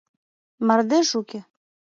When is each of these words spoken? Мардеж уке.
Мардеж 0.67 1.09
уке. 1.19 1.39